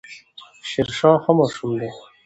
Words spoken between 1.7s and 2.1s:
دی